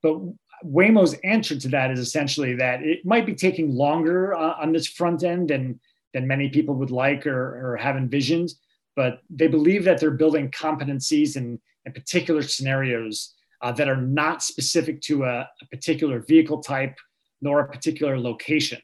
but 0.03 0.19
Waymo's 0.65 1.15
answer 1.25 1.59
to 1.59 1.69
that 1.69 1.91
is 1.91 1.99
essentially 1.99 2.55
that 2.57 2.83
it 2.83 3.05
might 3.05 3.27
be 3.27 3.35
taking 3.35 3.75
longer 3.75 4.35
uh, 4.35 4.55
on 4.61 4.73
this 4.73 4.87
front 4.87 5.23
end 5.23 5.49
than 5.49 5.81
than 6.15 6.27
many 6.27 6.49
people 6.49 6.75
would 6.75 6.91
like 6.91 7.27
or, 7.27 7.73
or 7.73 7.77
have 7.77 7.97
envisioned, 7.97 8.55
but 8.95 9.21
they 9.29 9.49
believe 9.49 9.85
that 9.85 10.01
they're 10.01 10.11
building 10.11 10.51
competencies 10.51 11.37
in, 11.37 11.61
in 11.85 11.93
particular 11.93 12.41
scenarios 12.41 13.35
uh, 13.61 13.71
that 13.73 13.89
are 13.89 14.01
not 14.01 14.43
specific 14.43 15.03
to 15.03 15.25
a, 15.25 15.41
a 15.41 15.67
particular 15.71 16.21
vehicle 16.21 16.63
type 16.63 16.97
nor 17.43 17.61
a 17.61 17.69
particular 17.69 18.19
location. 18.19 18.81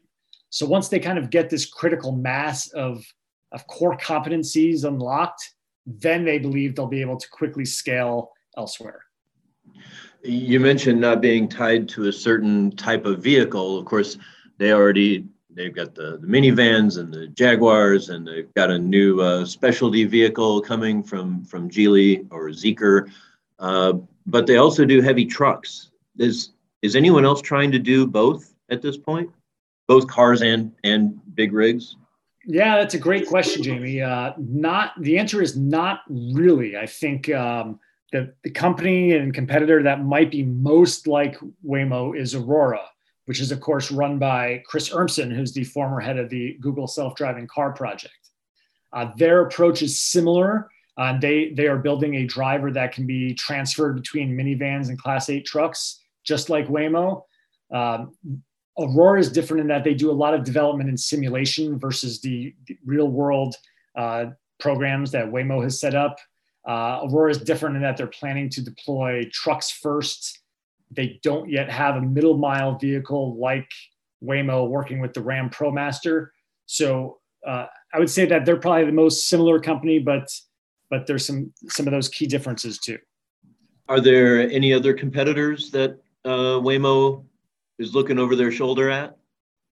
So 0.52 0.66
once 0.66 0.88
they 0.88 1.00
kind 1.00 1.18
of 1.18 1.30
get 1.30 1.48
this 1.48 1.64
critical 1.64 2.12
mass 2.12 2.68
of, 2.72 3.02
of 3.52 3.66
core 3.68 3.96
competencies 3.96 4.84
unlocked, 4.84 5.42
then 5.86 6.26
they 6.26 6.38
believe 6.38 6.76
they'll 6.76 6.86
be 6.86 7.00
able 7.00 7.16
to 7.16 7.28
quickly 7.30 7.64
scale 7.64 8.32
elsewhere. 8.58 9.00
You 10.22 10.60
mentioned 10.60 11.00
not 11.00 11.22
being 11.22 11.48
tied 11.48 11.88
to 11.90 12.08
a 12.08 12.12
certain 12.12 12.70
type 12.76 13.06
of 13.06 13.22
vehicle. 13.22 13.78
Of 13.78 13.86
course, 13.86 14.18
they 14.58 14.72
already 14.72 15.24
they've 15.48 15.74
got 15.74 15.94
the, 15.94 16.18
the 16.18 16.26
minivans 16.26 16.98
and 16.98 17.12
the 17.12 17.28
Jaguars, 17.28 18.10
and 18.10 18.28
they've 18.28 18.52
got 18.52 18.70
a 18.70 18.78
new 18.78 19.22
uh, 19.22 19.46
specialty 19.46 20.04
vehicle 20.04 20.60
coming 20.60 21.02
from 21.02 21.46
from 21.46 21.70
Geely 21.70 22.26
or 22.30 22.50
Zeekr. 22.50 23.10
Uh, 23.58 23.94
but 24.26 24.46
they 24.46 24.58
also 24.58 24.84
do 24.84 25.00
heavy 25.00 25.24
trucks. 25.24 25.90
Is 26.18 26.50
is 26.82 26.94
anyone 26.94 27.24
else 27.24 27.40
trying 27.40 27.72
to 27.72 27.78
do 27.78 28.06
both 28.06 28.54
at 28.68 28.82
this 28.82 28.98
point? 28.98 29.30
Both 29.88 30.06
cars 30.06 30.42
and 30.42 30.72
and 30.84 31.20
big 31.34 31.52
rigs? 31.52 31.96
Yeah, 32.44 32.78
that's 32.78 32.94
a 32.94 32.98
great 32.98 33.28
question, 33.28 33.62
Jamie. 33.62 34.00
Uh, 34.00 34.32
not 34.38 35.00
the 35.00 35.18
answer 35.18 35.42
is 35.42 35.56
not 35.56 36.00
really. 36.08 36.76
I 36.76 36.86
think 36.86 37.32
um, 37.32 37.78
the, 38.12 38.34
the 38.42 38.50
company 38.50 39.12
and 39.12 39.32
competitor 39.32 39.82
that 39.82 40.04
might 40.04 40.30
be 40.30 40.42
most 40.42 41.06
like 41.06 41.36
Waymo 41.64 42.16
is 42.16 42.34
Aurora, 42.34 42.82
which 43.24 43.40
is, 43.40 43.52
of 43.52 43.60
course, 43.60 43.90
run 43.90 44.18
by 44.18 44.62
Chris 44.66 44.90
Urmson, 44.90 45.34
who's 45.34 45.52
the 45.52 45.64
former 45.64 46.00
head 46.00 46.18
of 46.18 46.28
the 46.28 46.56
Google 46.60 46.86
self 46.86 47.14
driving 47.14 47.46
car 47.46 47.72
project. 47.72 48.14
Uh, 48.92 49.10
their 49.16 49.42
approach 49.42 49.82
is 49.82 50.00
similar. 50.00 50.68
Uh, 50.98 51.18
they, 51.18 51.52
they 51.54 51.66
are 51.66 51.78
building 51.78 52.16
a 52.16 52.26
driver 52.26 52.70
that 52.70 52.92
can 52.92 53.06
be 53.06 53.32
transferred 53.32 53.94
between 53.94 54.36
minivans 54.36 54.90
and 54.90 55.00
Class 55.00 55.30
8 55.30 55.46
trucks, 55.46 56.00
just 56.22 56.50
like 56.50 56.68
Waymo. 56.68 57.22
Um, 57.72 58.14
Aurora 58.78 59.20
is 59.20 59.30
different 59.30 59.60
in 59.60 59.68
that 59.68 59.84
they 59.84 59.94
do 59.94 60.10
a 60.10 60.12
lot 60.12 60.34
of 60.34 60.44
development 60.44 60.88
in 60.88 60.96
simulation 60.96 61.78
versus 61.78 62.20
the, 62.20 62.54
the 62.66 62.78
real 62.84 63.08
world 63.08 63.54
uh, 63.96 64.26
programs 64.58 65.10
that 65.10 65.26
Waymo 65.26 65.62
has 65.62 65.78
set 65.78 65.94
up. 65.94 66.16
Uh, 66.66 67.00
Aurora 67.04 67.30
is 67.30 67.38
different 67.38 67.76
in 67.76 67.82
that 67.82 67.96
they're 67.96 68.06
planning 68.06 68.48
to 68.50 68.62
deploy 68.62 69.28
trucks 69.32 69.70
first. 69.70 70.40
They 70.90 71.20
don't 71.22 71.50
yet 71.50 71.70
have 71.70 71.96
a 71.96 72.00
middle 72.00 72.38
mile 72.38 72.78
vehicle 72.78 73.36
like 73.36 73.68
Waymo 74.22 74.68
working 74.68 75.00
with 75.00 75.12
the 75.12 75.20
Ram 75.20 75.50
ProMaster. 75.50 76.28
So 76.66 77.18
uh, 77.46 77.66
I 77.92 77.98
would 77.98 78.10
say 78.10 78.24
that 78.26 78.46
they're 78.46 78.56
probably 78.56 78.86
the 78.86 78.92
most 78.92 79.28
similar 79.28 79.60
company, 79.60 79.98
but 79.98 80.28
but 80.90 81.06
there's 81.06 81.26
some 81.26 81.52
some 81.68 81.86
of 81.86 81.92
those 81.92 82.08
key 82.08 82.26
differences 82.26 82.78
too. 82.78 82.98
Are 83.88 84.00
there 84.00 84.48
any 84.50 84.72
other 84.72 84.94
competitors 84.94 85.70
that 85.72 85.98
uh, 86.24 86.60
Waymo 86.60 87.24
is 87.82 87.94
looking 87.94 88.18
over 88.18 88.36
their 88.36 88.52
shoulder 88.52 88.90
at? 88.90 89.16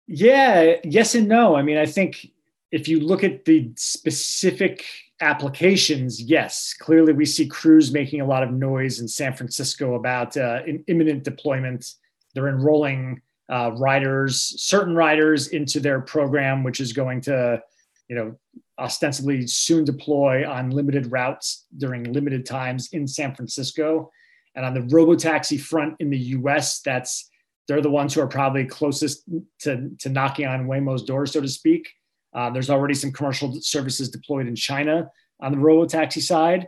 Yeah, 0.07 0.77
yes 0.85 1.15
and 1.15 1.29
no. 1.29 1.55
I 1.55 1.63
mean, 1.63 1.77
I 1.77 1.87
think 1.87 2.31
if 2.73 2.89
you 2.89 3.01
look 3.01 3.25
at 3.25 3.45
the 3.45 3.71
specific 3.77 4.85
applications, 5.21 6.21
yes, 6.21 6.75
clearly 6.79 7.13
we 7.13 7.25
see 7.25 7.47
Cruise 7.47 7.93
making 7.93 8.21
a 8.21 8.27
lot 8.27 8.43
of 8.43 8.53
noise 8.53 9.01
in 9.01 9.09
San 9.09 9.35
Francisco 9.35 9.95
about 9.95 10.37
uh, 10.37 10.63
imminent 10.89 11.25
deployment. 11.25 11.95
They're 12.35 12.49
enrolling 12.49 13.23
uh, 13.49 13.73
riders, 13.77 14.55
certain 14.63 14.95
riders, 14.95 15.49
into 15.49 15.81
their 15.81 16.01
program, 16.01 16.65
which 16.65 16.81
is 16.81 16.93
going 16.93 17.21
to, 17.23 17.63
you 18.09 18.17
know, 18.17 18.37
ostensibly 18.79 19.47
soon 19.47 19.85
deploy 19.85 20.49
on 20.49 20.71
limited 20.71 21.13
routes 21.13 21.67
during 21.77 22.13
limited 22.13 22.47
times 22.47 22.89
in 22.93 23.07
San 23.07 23.35
Francisco. 23.35 24.11
And 24.55 24.65
on 24.65 24.75
the 24.75 24.81
robotaxi 24.81 25.61
front 25.61 25.97
in 26.01 26.11
the 26.11 26.19
U.S., 26.19 26.81
that's 26.81 27.30
they're 27.71 27.81
the 27.81 27.89
ones 27.89 28.13
who 28.13 28.21
are 28.21 28.27
probably 28.27 28.65
closest 28.65 29.23
to, 29.61 29.91
to 30.01 30.09
knocking 30.09 30.45
on 30.45 30.67
Waymo's 30.67 31.05
door, 31.05 31.25
so 31.25 31.41
to 31.41 31.47
speak. 31.47 31.89
Uh, 32.35 32.51
there's 32.51 32.69
already 32.69 32.95
some 32.95 33.13
commercial 33.13 33.61
services 33.61 34.09
deployed 34.09 34.49
in 34.49 34.57
China 34.57 35.09
on 35.41 35.53
the 35.53 35.59
robotaxi 35.59 36.21
side, 36.21 36.67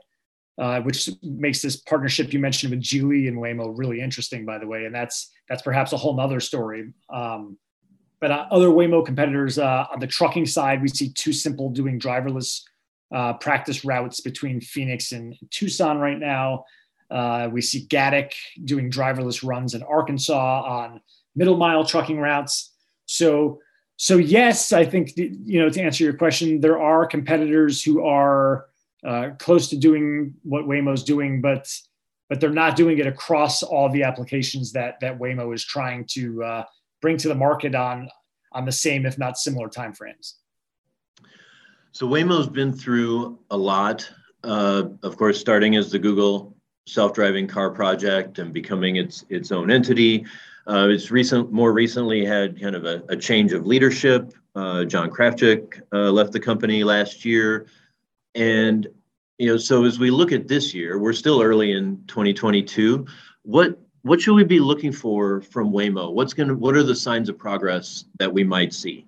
uh, 0.58 0.80
which 0.82 1.10
makes 1.20 1.60
this 1.60 1.74
partnership 1.74 2.32
you 2.32 2.38
mentioned 2.38 2.70
with 2.70 2.80
Geely 2.80 3.26
and 3.26 3.36
Waymo 3.36 3.72
really 3.76 4.00
interesting, 4.00 4.46
by 4.46 4.58
the 4.58 4.66
way. 4.68 4.84
And 4.84 4.94
that's 4.94 5.32
that's 5.48 5.62
perhaps 5.62 5.92
a 5.92 5.96
whole 5.96 6.16
nother 6.16 6.38
story. 6.38 6.92
Um, 7.12 7.58
but 8.20 8.30
uh, 8.30 8.46
other 8.52 8.68
Waymo 8.68 9.04
competitors 9.04 9.58
uh, 9.58 9.86
on 9.92 9.98
the 9.98 10.06
trucking 10.06 10.46
side, 10.46 10.80
we 10.80 10.86
see 10.86 11.08
TuSimple 11.08 11.74
doing 11.74 11.98
driverless 11.98 12.60
uh, 13.12 13.32
practice 13.32 13.84
routes 13.84 14.20
between 14.20 14.60
Phoenix 14.60 15.10
and 15.10 15.36
Tucson 15.50 15.98
right 15.98 16.20
now. 16.20 16.64
Uh, 17.12 17.48
we 17.52 17.60
see 17.60 17.86
Gatik 17.86 18.32
doing 18.64 18.90
driverless 18.90 19.46
runs 19.46 19.74
in 19.74 19.82
Arkansas 19.82 20.62
on 20.62 21.00
middle 21.36 21.56
mile 21.56 21.84
trucking 21.84 22.18
routes. 22.18 22.72
So 23.06 23.60
so 23.96 24.16
yes, 24.16 24.72
I 24.72 24.84
think 24.84 25.16
you 25.16 25.60
know 25.60 25.68
to 25.68 25.80
answer 25.80 26.02
your 26.04 26.14
question, 26.14 26.60
there 26.60 26.80
are 26.80 27.06
competitors 27.06 27.82
who 27.82 28.04
are 28.04 28.66
uh, 29.06 29.30
close 29.38 29.68
to 29.68 29.76
doing 29.76 30.34
what 30.42 30.64
Waymo's 30.64 31.04
doing, 31.04 31.40
but 31.40 31.68
but 32.28 32.40
they're 32.40 32.50
not 32.50 32.76
doing 32.76 32.98
it 32.98 33.06
across 33.06 33.62
all 33.62 33.90
the 33.90 34.02
applications 34.02 34.72
that 34.72 34.98
that 35.00 35.18
Waymo 35.18 35.54
is 35.54 35.64
trying 35.64 36.06
to 36.12 36.42
uh, 36.42 36.64
bring 37.02 37.18
to 37.18 37.28
the 37.28 37.34
market 37.34 37.74
on 37.74 38.08
on 38.52 38.64
the 38.64 38.72
same, 38.72 39.04
if 39.04 39.18
not 39.18 39.36
similar, 39.36 39.68
timeframes. 39.68 40.34
So 41.92 42.08
Waymo's 42.08 42.48
been 42.48 42.72
through 42.72 43.38
a 43.50 43.56
lot. 43.56 44.10
Uh, 44.42 44.84
of 45.02 45.16
course, 45.16 45.38
starting 45.38 45.76
as 45.76 45.92
the 45.92 45.98
Google 45.98 46.51
self-driving 46.86 47.46
car 47.46 47.70
project 47.70 48.38
and 48.38 48.52
becoming 48.52 48.96
its 48.96 49.24
its 49.28 49.52
own 49.52 49.70
entity. 49.70 50.24
Uh, 50.66 50.88
it's 50.90 51.10
recent, 51.10 51.50
more 51.52 51.72
recently 51.72 52.24
had 52.24 52.60
kind 52.60 52.76
of 52.76 52.84
a, 52.84 53.02
a 53.08 53.16
change 53.16 53.52
of 53.52 53.66
leadership. 53.66 54.32
Uh, 54.54 54.84
John 54.84 55.10
Krafcik 55.10 55.82
uh, 55.92 56.10
left 56.10 56.32
the 56.32 56.40
company 56.40 56.84
last 56.84 57.24
year, 57.24 57.66
and 58.34 58.86
you 59.38 59.48
know, 59.48 59.56
so 59.56 59.84
as 59.84 59.98
we 59.98 60.10
look 60.10 60.30
at 60.30 60.46
this 60.46 60.72
year, 60.72 60.98
we're 60.98 61.12
still 61.12 61.42
early 61.42 61.72
in 61.72 62.02
2022. 62.06 63.06
What 63.42 63.78
what 64.02 64.20
should 64.20 64.34
we 64.34 64.44
be 64.44 64.60
looking 64.60 64.92
for 64.92 65.40
from 65.40 65.72
Waymo? 65.72 66.12
What's 66.12 66.34
gonna 66.34 66.54
what 66.54 66.76
are 66.76 66.82
the 66.82 66.94
signs 66.94 67.28
of 67.28 67.38
progress 67.38 68.04
that 68.18 68.32
we 68.32 68.44
might 68.44 68.72
see? 68.72 69.06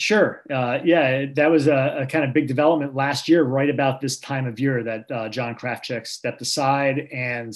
Sure. 0.00 0.42
Uh, 0.50 0.78
yeah, 0.82 1.26
that 1.34 1.50
was 1.50 1.66
a, 1.66 1.98
a, 2.00 2.06
kind 2.06 2.24
of 2.24 2.32
big 2.32 2.48
development 2.48 2.94
last 2.94 3.28
year, 3.28 3.42
right 3.42 3.68
about 3.68 4.00
this 4.00 4.18
time 4.18 4.46
of 4.46 4.58
year 4.58 4.82
that 4.82 5.10
uh, 5.10 5.28
John 5.28 5.54
Krafcik 5.54 6.06
stepped 6.06 6.40
aside 6.40 7.06
and 7.12 7.52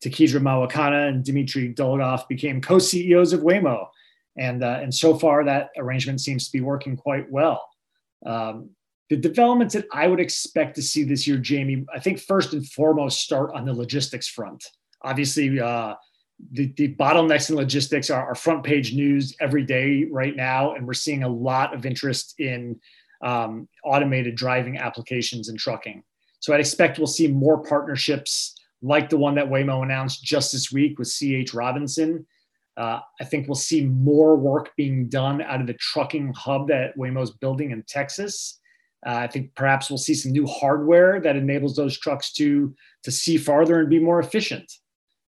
Tekedra 0.00 0.40
Mawakana 0.40 1.08
and 1.08 1.24
Dmitry 1.24 1.74
Dolgov 1.74 2.28
became 2.28 2.60
co-CEOs 2.60 3.32
of 3.32 3.40
Waymo, 3.40 3.88
and 4.38 4.62
uh, 4.62 4.78
and 4.80 4.94
so 4.94 5.18
far 5.18 5.44
that 5.44 5.70
arrangement 5.76 6.20
seems 6.20 6.46
to 6.46 6.52
be 6.52 6.60
working 6.60 6.96
quite 6.96 7.28
well. 7.28 7.68
Um, 8.24 8.70
the 9.08 9.16
developments 9.16 9.74
that 9.74 9.86
I 9.92 10.06
would 10.06 10.20
expect 10.20 10.76
to 10.76 10.82
see 10.82 11.02
this 11.02 11.26
year, 11.26 11.38
Jamie, 11.38 11.84
I 11.92 11.98
think 11.98 12.20
first 12.20 12.52
and 12.52 12.64
foremost 12.70 13.20
start 13.20 13.52
on 13.52 13.64
the 13.64 13.74
logistics 13.74 14.28
front. 14.28 14.64
Obviously, 15.02 15.58
uh, 15.58 15.96
the, 16.52 16.72
the, 16.76 16.94
bottlenecks 16.94 17.50
in 17.50 17.56
logistics 17.56 18.10
are, 18.10 18.26
are, 18.26 18.34
front 18.34 18.64
page 18.64 18.94
news 18.94 19.34
every 19.40 19.64
day 19.64 20.06
right 20.10 20.34
now, 20.34 20.74
and 20.74 20.86
we're 20.86 20.94
seeing 20.94 21.22
a 21.22 21.28
lot 21.28 21.74
of 21.74 21.86
interest 21.86 22.34
in 22.38 22.80
um, 23.22 23.68
automated 23.84 24.34
driving 24.34 24.78
applications 24.78 25.48
and 25.48 25.58
trucking. 25.58 26.02
So 26.40 26.54
I'd 26.54 26.60
expect 26.60 26.98
we'll 26.98 27.06
see 27.06 27.28
more 27.28 27.62
partnerships 27.62 28.54
like 28.82 29.10
the 29.10 29.18
one 29.18 29.34
that 29.34 29.50
Waymo 29.50 29.82
announced 29.82 30.24
just 30.24 30.52
this 30.52 30.72
week 30.72 30.98
with 30.98 31.12
CH 31.12 31.52
Robinson. 31.52 32.26
Uh, 32.76 33.00
I 33.20 33.24
think 33.24 33.46
we'll 33.46 33.56
see 33.56 33.84
more 33.84 34.36
work 34.36 34.70
being 34.76 35.08
done 35.08 35.42
out 35.42 35.60
of 35.60 35.66
the 35.66 35.74
trucking 35.74 36.32
hub 36.34 36.68
that 36.68 36.96
Waymo's 36.96 37.32
building 37.32 37.72
in 37.72 37.84
Texas. 37.86 38.58
Uh, 39.06 39.14
I 39.14 39.26
think 39.26 39.54
perhaps 39.54 39.90
we'll 39.90 39.98
see 39.98 40.14
some 40.14 40.32
new 40.32 40.46
hardware 40.46 41.20
that 41.20 41.36
enables 41.36 41.76
those 41.76 41.98
trucks 41.98 42.32
to 42.34 42.74
to 43.02 43.10
see 43.10 43.36
farther 43.38 43.80
and 43.80 43.88
be 43.88 43.98
more 43.98 44.20
efficient. 44.20 44.70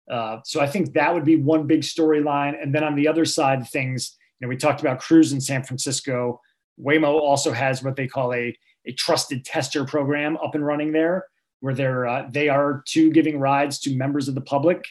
Uh, 0.09 0.39
so 0.43 0.59
I 0.59 0.67
think 0.67 0.93
that 0.93 1.13
would 1.13 1.25
be 1.25 1.35
one 1.35 1.67
big 1.67 1.81
storyline. 1.81 2.61
And 2.61 2.73
then 2.73 2.83
on 2.83 2.95
the 2.95 3.07
other 3.07 3.25
side 3.25 3.67
things, 3.67 4.17
you 4.39 4.45
know, 4.45 4.49
we 4.49 4.57
talked 4.57 4.81
about 4.81 4.99
Cruise 4.99 5.33
in 5.33 5.41
San 5.41 5.63
Francisco. 5.63 6.41
Waymo 6.81 7.19
also 7.19 7.51
has 7.51 7.83
what 7.83 7.95
they 7.95 8.07
call 8.07 8.33
a, 8.33 8.57
a 8.85 8.91
trusted 8.93 9.45
tester 9.45 9.85
program 9.85 10.37
up 10.37 10.55
and 10.55 10.65
running 10.65 10.91
there, 10.91 11.25
where 11.59 11.75
they're 11.75 12.07
uh, 12.07 12.27
they 12.31 12.49
are 12.49 12.83
too 12.87 13.11
giving 13.11 13.39
rides 13.39 13.79
to 13.81 13.95
members 13.95 14.27
of 14.27 14.35
the 14.35 14.41
public 14.41 14.83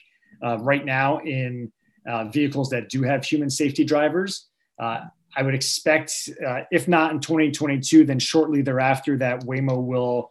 uh, 0.45 0.59
right 0.59 0.85
now 0.85 1.19
in 1.19 1.73
uh, 2.07 2.25
vehicles 2.25 2.69
that 2.71 2.89
do 2.91 3.03
have 3.03 3.25
human 3.25 3.51
safety 3.51 3.85
drivers. 3.85 4.47
Uh, 4.79 5.01
I 5.37 5.43
would 5.43 5.55
expect, 5.55 6.13
if 6.71 6.89
not 6.89 7.13
in 7.13 7.21
2022, 7.21 8.05
then 8.05 8.19
shortly 8.19 8.63
thereafter, 8.63 9.17
that 9.19 9.41
Waymo 9.41 9.85
will 9.85 10.31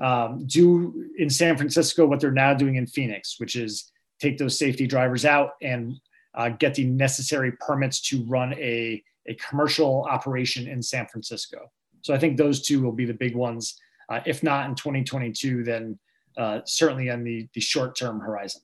um, 0.00 0.46
do 0.46 1.10
in 1.18 1.28
San 1.28 1.56
Francisco 1.56 2.06
what 2.06 2.20
they're 2.20 2.30
now 2.30 2.54
doing 2.54 2.76
in 2.76 2.86
Phoenix, 2.86 3.38
which 3.38 3.56
is 3.56 3.90
take 4.18 4.38
those 4.38 4.58
safety 4.58 4.86
drivers 4.86 5.24
out 5.24 5.52
and 5.62 6.00
uh, 6.34 6.50
get 6.50 6.74
the 6.74 6.84
necessary 6.84 7.52
permits 7.60 8.00
to 8.00 8.22
run 8.24 8.52
a, 8.54 9.02
a 9.26 9.34
commercial 9.34 10.04
operation 10.04 10.68
in 10.68 10.82
San 10.82 11.06
Francisco. 11.06 11.70
So 12.02 12.14
I 12.14 12.18
think 12.18 12.36
those 12.36 12.62
two 12.62 12.82
will 12.82 12.92
be 12.92 13.04
the 13.04 13.14
big 13.14 13.34
ones. 13.34 13.78
Uh, 14.08 14.20
if 14.24 14.42
not 14.42 14.68
in 14.68 14.74
2022, 14.74 15.64
then 15.64 15.98
uh, 16.36 16.60
certainly 16.64 17.10
on 17.10 17.24
the, 17.24 17.48
the 17.54 17.60
short 17.60 17.96
term 17.96 18.20
horizon. 18.20 18.62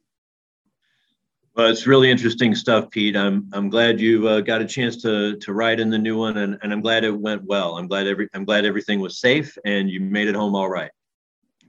Well, 1.56 1.68
it's 1.68 1.86
really 1.86 2.10
interesting 2.10 2.54
stuff, 2.56 2.90
Pete. 2.90 3.16
I'm 3.16 3.48
I'm 3.52 3.68
glad 3.68 4.00
you 4.00 4.26
uh, 4.26 4.40
got 4.40 4.60
a 4.60 4.64
chance 4.64 5.00
to 5.02 5.36
to 5.36 5.52
ride 5.52 5.78
in 5.78 5.88
the 5.88 5.98
new 5.98 6.18
one, 6.18 6.38
and, 6.38 6.58
and 6.62 6.72
I'm 6.72 6.80
glad 6.80 7.04
it 7.04 7.16
went 7.16 7.44
well. 7.44 7.76
I'm 7.76 7.86
glad 7.86 8.08
every 8.08 8.28
I'm 8.34 8.44
glad 8.44 8.64
everything 8.64 8.98
was 8.98 9.20
safe 9.20 9.56
and 9.64 9.88
you 9.88 10.00
made 10.00 10.26
it 10.26 10.34
home 10.34 10.56
all 10.56 10.68
right. 10.68 10.90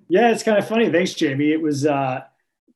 Yeah, 0.07 0.31
it's 0.31 0.41
kind 0.41 0.57
of 0.57 0.67
funny. 0.67 0.91
Thanks, 0.91 1.13
Jamie. 1.13 1.51
It 1.51 1.61
was 1.61 1.85
uh, 1.85 2.23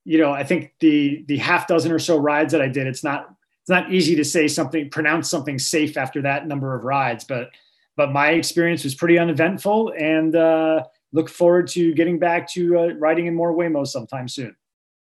you 0.05 0.17
know, 0.17 0.31
I 0.31 0.43
think 0.43 0.73
the 0.79 1.23
the 1.27 1.37
half 1.37 1.67
dozen 1.67 1.91
or 1.91 1.99
so 1.99 2.17
rides 2.17 2.51
that 2.51 2.61
I 2.61 2.67
did, 2.67 2.87
it's 2.87 3.03
not 3.03 3.29
it's 3.61 3.69
not 3.69 3.91
easy 3.91 4.15
to 4.15 4.23
say 4.23 4.47
something, 4.47 4.89
pronounce 4.89 5.29
something 5.29 5.59
safe 5.59 5.97
after 5.97 6.21
that 6.23 6.47
number 6.47 6.75
of 6.75 6.83
rides, 6.83 7.23
but 7.23 7.49
but 7.95 8.11
my 8.11 8.29
experience 8.29 8.83
was 8.83 8.95
pretty 8.95 9.19
uneventful, 9.19 9.93
and 9.97 10.35
uh, 10.35 10.83
look 11.11 11.29
forward 11.29 11.67
to 11.67 11.93
getting 11.93 12.17
back 12.17 12.49
to 12.51 12.79
uh, 12.79 12.87
riding 12.93 13.27
in 13.27 13.35
more 13.35 13.53
Waymo 13.53 13.85
sometime 13.85 14.27
soon. 14.27 14.55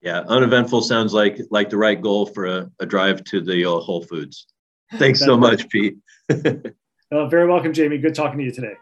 Yeah, 0.01 0.21
uneventful 0.27 0.83
sounds 0.83 1.13
like 1.13 1.39
like 1.51 1.71
the 1.71 1.77
right 1.77 2.01
goal 2.01 2.27
for 2.27 2.47
a, 2.47 2.71
a 2.81 2.87
drive 2.87 3.25
to 3.25 3.41
the 3.41 3.65
uh, 3.65 3.79
Whole 3.79 4.03
Foods. 4.03 4.47
Thanks 4.95 5.21
so 5.21 5.37
much, 5.47 5.69
Pete. 5.69 5.99
uh, 6.31 7.27
very 7.29 7.47
welcome, 7.47 7.73
Jamie. 7.73 7.99
Good 7.99 8.15
talking 8.15 8.39
to 8.39 8.45
you 8.45 8.53
today. 8.53 8.75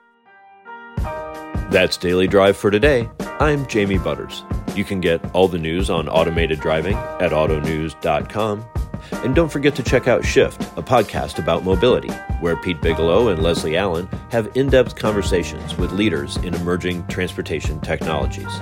That's 1.71 1.97
Daily 1.97 2.29
Drive 2.29 2.57
for 2.57 2.71
today. 2.71 3.11
I'm 3.41 3.67
Jamie 3.67 3.99
Butters. 3.99 4.45
You 4.77 4.85
can 4.85 5.01
get 5.01 5.25
all 5.35 5.49
the 5.49 5.59
news 5.59 5.89
on 5.89 6.09
automated 6.09 6.61
driving 6.61 6.97
at 6.97 7.33
autonews.com. 7.33 8.65
And 9.13 9.35
don't 9.35 9.51
forget 9.51 9.75
to 9.77 9.83
check 9.83 10.09
out 10.09 10.25
Shift, 10.25 10.63
a 10.77 10.83
podcast 10.83 11.39
about 11.39 11.65
mobility, 11.65 12.13
where 12.41 12.57
Pete 12.57 12.81
Bigelow 12.83 13.29
and 13.29 13.43
Leslie 13.43 13.77
Allen 13.77 14.09
have 14.31 14.51
in 14.55 14.69
depth 14.69 14.97
conversations 14.97 15.77
with 15.79 15.93
leaders 15.93 16.37
in 16.39 16.55
emerging 16.55 17.07
transportation 17.07 17.81
technologies. 17.81 18.53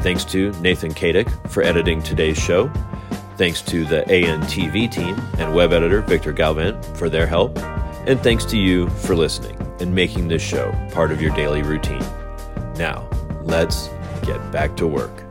Thanks 0.00 0.24
to 0.26 0.52
Nathan 0.60 0.92
Kadick 0.92 1.50
for 1.50 1.62
editing 1.62 2.02
today's 2.02 2.38
show. 2.38 2.70
Thanks 3.36 3.62
to 3.62 3.84
the 3.84 4.02
ANTV 4.02 4.90
team 4.90 5.18
and 5.38 5.54
web 5.54 5.72
editor 5.72 6.02
Victor 6.02 6.32
Galvan 6.32 6.80
for 6.94 7.08
their 7.08 7.26
help. 7.26 7.58
And 8.06 8.20
thanks 8.20 8.44
to 8.46 8.58
you 8.58 8.88
for 8.90 9.16
listening 9.16 9.56
and 9.80 9.94
making 9.94 10.28
this 10.28 10.42
show 10.42 10.70
part 10.92 11.12
of 11.12 11.22
your 11.22 11.34
daily 11.34 11.62
routine. 11.62 12.04
Now, 12.76 13.08
let's 13.42 13.88
get 14.22 14.50
back 14.52 14.76
to 14.76 14.86
work. 14.86 15.21